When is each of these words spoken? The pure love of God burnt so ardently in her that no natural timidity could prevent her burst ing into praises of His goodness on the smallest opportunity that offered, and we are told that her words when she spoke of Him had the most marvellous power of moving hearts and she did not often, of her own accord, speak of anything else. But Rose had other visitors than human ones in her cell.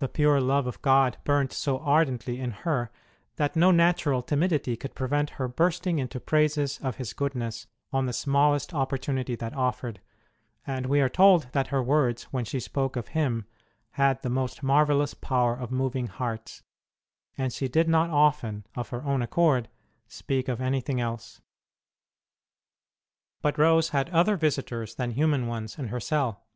The 0.00 0.08
pure 0.08 0.40
love 0.40 0.66
of 0.66 0.82
God 0.82 1.18
burnt 1.22 1.52
so 1.52 1.78
ardently 1.78 2.40
in 2.40 2.50
her 2.50 2.90
that 3.36 3.54
no 3.54 3.70
natural 3.70 4.20
timidity 4.20 4.76
could 4.76 4.96
prevent 4.96 5.30
her 5.38 5.46
burst 5.46 5.86
ing 5.86 6.00
into 6.00 6.18
praises 6.18 6.80
of 6.80 6.96
His 6.96 7.12
goodness 7.12 7.68
on 7.92 8.06
the 8.06 8.12
smallest 8.12 8.74
opportunity 8.74 9.36
that 9.36 9.54
offered, 9.54 10.00
and 10.66 10.86
we 10.86 11.00
are 11.00 11.08
told 11.08 11.44
that 11.52 11.68
her 11.68 11.80
words 11.80 12.24
when 12.32 12.44
she 12.44 12.58
spoke 12.58 12.96
of 12.96 13.06
Him 13.14 13.46
had 13.92 14.20
the 14.22 14.28
most 14.30 14.64
marvellous 14.64 15.14
power 15.14 15.54
of 15.54 15.70
moving 15.70 16.08
hearts 16.08 16.64
and 17.38 17.52
she 17.52 17.68
did 17.68 17.88
not 17.88 18.10
often, 18.10 18.66
of 18.74 18.88
her 18.88 19.04
own 19.04 19.22
accord, 19.22 19.68
speak 20.08 20.48
of 20.48 20.60
anything 20.60 21.00
else. 21.00 21.40
But 23.42 23.58
Rose 23.58 23.90
had 23.90 24.10
other 24.10 24.36
visitors 24.36 24.96
than 24.96 25.12
human 25.12 25.46
ones 25.46 25.78
in 25.78 25.86
her 25.86 26.00
cell. 26.00 26.48